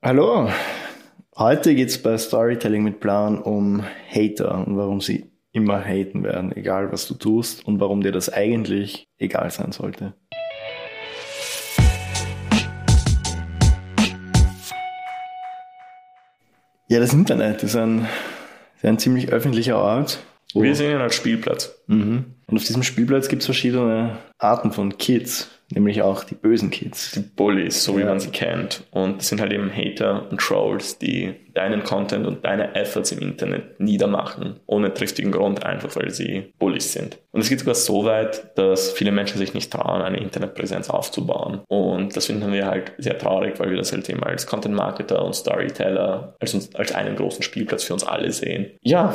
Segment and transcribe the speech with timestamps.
[0.00, 0.48] Hallo,
[1.36, 6.56] heute geht es bei Storytelling mit Plan um Hater und warum sie immer haten werden,
[6.56, 10.14] egal was du tust und warum dir das eigentlich egal sein sollte.
[16.86, 18.06] Ja, das Internet ist ein,
[18.76, 20.20] ist ein ziemlich öffentlicher Ort.
[20.54, 21.76] Wir sehen ihn als Spielplatz.
[21.88, 22.36] Mhm.
[22.46, 27.12] Und auf diesem Spielplatz gibt es verschiedene Arten von Kids, nämlich auch die bösen Kids.
[27.12, 28.84] Die Bullies, so wie man sie kennt.
[28.90, 33.20] Und das sind halt eben Hater und Trolls, die deinen Content und deine Efforts im
[33.20, 37.18] Internet niedermachen, ohne triftigen Grund, einfach weil sie Bullies sind.
[37.32, 41.60] Und es geht sogar so weit, dass viele Menschen sich nicht trauen, eine Internetpräsenz aufzubauen.
[41.68, 45.24] Und das finden wir halt sehr traurig, weil wir das halt eben als Content Marketer
[45.24, 48.70] und Storyteller als, als einen großen Spielplatz für uns alle sehen.
[48.82, 49.14] Ja,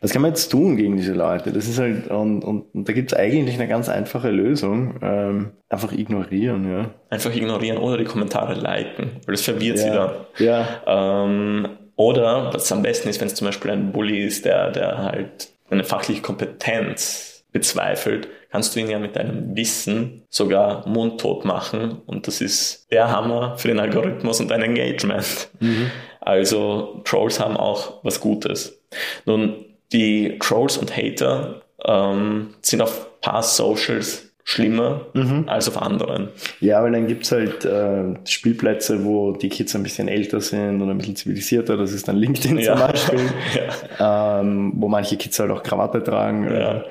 [0.00, 1.52] was kann man jetzt tun gegen diese Leute?
[1.52, 4.98] Das ist halt, und, und, und da gibt es eigentlich eine ganz einfache Lösung.
[5.02, 6.90] Ähm, einfach ignorieren, ja.
[7.10, 9.82] Einfach ignorieren oder die Kommentare liken, weil das verwirrt ja.
[9.82, 10.10] sie dann.
[10.38, 11.24] Ja.
[11.24, 14.98] Ähm, oder was am besten ist, wenn es zum Beispiel ein Bully ist, der, der
[14.98, 22.02] halt eine fachliche Kompetenz bezweifelt, kannst du ihn ja mit deinem Wissen sogar mundtot machen.
[22.06, 25.50] Und das ist der Hammer für den Algorithmus und dein Engagement.
[25.60, 25.90] Mhm.
[26.20, 28.80] Also Trolls haben auch was Gutes.
[29.24, 35.44] Nun, die Trolls und Hater ähm, sind auf paar Socials schlimmer Mhm.
[35.46, 36.28] als auf anderen.
[36.60, 40.88] Ja, weil dann gibt's halt äh, Spielplätze, wo die Kids ein bisschen älter sind und
[40.90, 41.76] ein bisschen zivilisierter.
[41.76, 42.76] Das ist dann LinkedIn Ja.
[42.76, 43.20] zum Beispiel,
[43.98, 44.40] ja.
[44.40, 46.50] ähm, wo manche Kids halt auch Krawatte tragen.
[46.50, 46.82] Ja.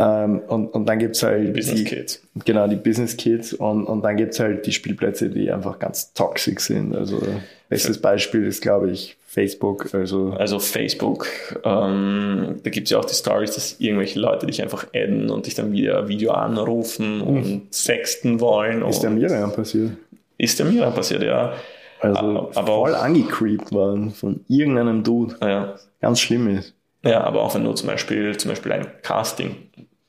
[0.00, 2.22] Ähm, und, und dann gibt's halt Business die, Kids.
[2.44, 6.60] Genau, die Business Kids und, und dann gibt's halt die Spielplätze, die einfach ganz toxisch
[6.60, 6.94] sind.
[6.94, 7.20] Also
[7.68, 9.92] bestes Beispiel ist, glaube ich, Facebook.
[9.92, 11.26] Also Also Facebook,
[11.64, 15.46] ähm, da gibt es ja auch die Stories, dass irgendwelche Leute dich einfach adden und
[15.46, 18.86] dich dann wieder Video anrufen und sexten wollen.
[18.86, 19.90] ist der und Miriam passiert.
[20.38, 21.52] ist der Mira passiert, ja.
[22.00, 22.18] Also
[22.54, 25.34] Aber voll auch- angecreept worden von irgendeinem Dude.
[25.42, 25.74] ja.
[26.00, 26.72] Ganz schlimm ist.
[27.02, 29.56] Ja, aber auch wenn du zum Beispiel, zum Beispiel ein Casting,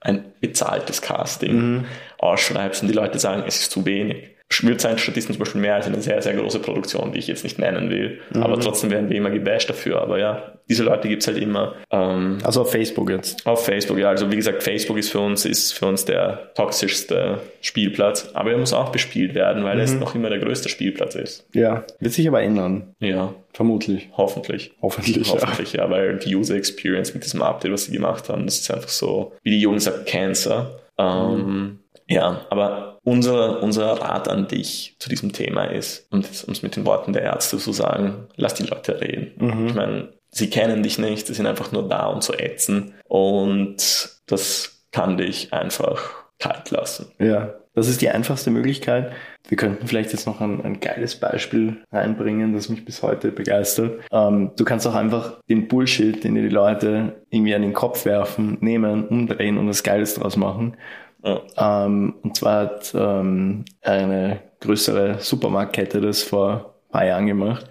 [0.00, 1.84] ein bezahltes Casting Mhm.
[2.18, 4.30] ausschreibst und die Leute sagen, es ist zu wenig.
[4.62, 7.44] Wird sein Statisten zum Beispiel mehr als eine sehr, sehr große Produktion, die ich jetzt
[7.44, 8.20] nicht nennen will.
[8.32, 8.42] Mhm.
[8.42, 10.00] Aber trotzdem werden wir immer gebasht dafür.
[10.00, 11.74] Aber ja, diese Leute gibt's halt immer.
[11.90, 13.46] Ähm, Also auf Facebook jetzt.
[13.46, 14.08] Auf Facebook, ja.
[14.10, 18.30] Also wie gesagt, Facebook ist für uns, ist für uns der toxischste Spielplatz.
[18.34, 21.46] Aber er muss auch bespielt werden, weil es noch immer der größte Spielplatz ist.
[21.54, 22.94] Ja, wird sich aber ändern.
[23.00, 24.08] Ja, Vermutlich.
[24.16, 24.72] hoffentlich.
[24.80, 25.30] Hoffentlich.
[25.32, 25.90] Hoffentlich, ja.
[25.90, 29.32] weil die User Experience mit diesem Update, was sie gemacht haben, das ist einfach so,
[29.42, 30.78] wie die Jugend sagt, Cancer.
[30.98, 31.80] Ähm,
[32.10, 36.86] Ja, aber unser, unser Rat an dich zu diesem Thema ist, um es mit den
[36.86, 39.32] Worten der Ärzte zu sagen, lass die Leute reden.
[39.68, 42.94] Ich meine, sie kennen dich nicht, sie sind einfach nur da, um zu ätzen.
[43.08, 47.10] Und das kann dich einfach kalt lassen.
[47.18, 49.12] Ja, das ist die einfachste Möglichkeit.
[49.48, 54.00] Wir könnten vielleicht jetzt noch ein, ein geiles Beispiel reinbringen, das mich bis heute begeistert.
[54.12, 58.04] Ähm, du kannst auch einfach den Bullshit, den dir die Leute irgendwie an den Kopf
[58.04, 60.76] werfen, nehmen, umdrehen und was Geiles draus machen.
[61.24, 61.86] Ja.
[61.86, 67.66] Ähm, und zwar hat ähm, eine größere Supermarktkette das vor ein paar Jahren gemacht.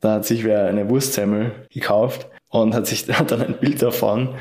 [0.00, 4.34] Da hat sich wer eine Wurstsemmel gekauft und hat sich hat dann ein Bild davon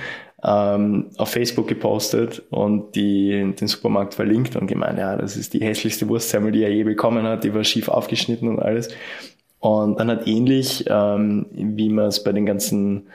[0.43, 5.61] ähm, auf Facebook gepostet und die, den Supermarkt verlinkt und gemeint, ja, das ist die
[5.61, 8.89] hässlichste Wurstsemmel, die er je bekommen hat, die war schief aufgeschnitten und alles.
[9.59, 13.07] Und dann hat ähnlich, ähm, wie man es bei den ganzen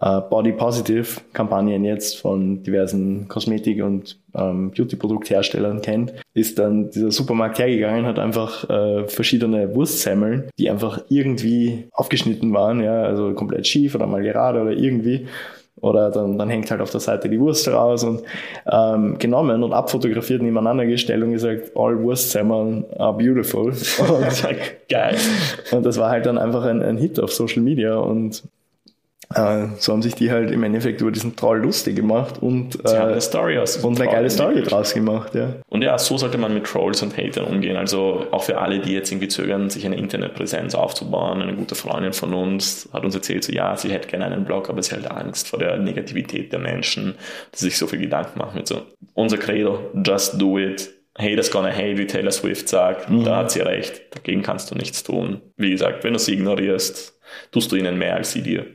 [0.00, 7.10] äh, Body Positive Kampagnen jetzt von diversen Kosmetik- und ähm, Beauty-Produktherstellern kennt, ist dann dieser
[7.10, 13.66] Supermarkt hergegangen, hat einfach äh, verschiedene Wurstsemmeln, die einfach irgendwie aufgeschnitten waren, ja, also komplett
[13.66, 15.26] schief oder mal gerade oder irgendwie.
[15.80, 18.22] Oder dann, dann hängt halt auf der Seite die Wurst raus und
[18.70, 23.72] ähm, genommen und abfotografiert, nebeneinander gestellt und gesagt, all Wurstsemmeln are beautiful.
[23.98, 24.48] Und,
[24.88, 25.16] Geil.
[25.70, 28.42] und das war halt dann einfach ein, ein Hit auf Social Media und
[29.34, 32.96] äh, so haben sich die halt im Endeffekt über diesen Troll lustig gemacht und, äh,
[32.96, 35.54] eine Story aus und eine Troll geile Story draus gemacht, ja.
[35.68, 37.76] Und ja, so sollte man mit Trolls und Hatern umgehen.
[37.76, 41.42] Also auch für alle, die jetzt irgendwie zögern, sich eine Internetpräsenz aufzubauen.
[41.42, 44.68] Eine gute Freundin von uns hat uns erzählt, so ja, sie hätte gerne einen Blog,
[44.68, 47.14] aber sie hat Angst vor der Negativität der Menschen,
[47.54, 48.56] die sich so viel Gedanken machen.
[48.56, 48.82] Mit so,
[49.14, 50.90] unser Credo, just do it.
[51.18, 53.06] Haters gonna hate, wie Taylor Swift sagt.
[53.10, 54.14] Da hat sie recht.
[54.14, 55.40] Dagegen kannst du nichts tun.
[55.56, 57.19] Wie gesagt, wenn du sie ignorierst,
[57.52, 58.66] tust du ihnen mehr als sie dir.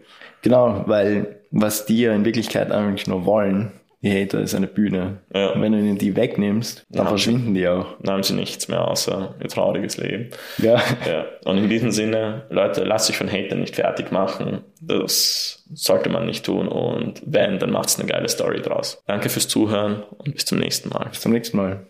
[0.41, 3.71] Genau, weil was die ja in Wirklichkeit eigentlich nur wollen,
[4.01, 5.21] die Hater, ist eine Bühne.
[5.33, 5.49] Ja.
[5.53, 7.09] Und wenn du ihnen die wegnimmst, dann Ja.
[7.09, 7.95] verschwinden die auch.
[8.03, 10.29] Dann haben sie nichts mehr außer ihr trauriges Leben.
[10.59, 10.75] Ja.
[11.09, 14.59] Ja, und in diesem Sinne, Leute, lasst sich von Hatern nicht fertig machen.
[14.79, 16.67] Das sollte man nicht tun.
[16.67, 19.01] Und wenn, dann macht's eine geile Story draus.
[19.07, 21.07] Danke fürs Zuhören und bis zum nächsten Mal.
[21.09, 21.87] Bis zum nächsten Mal.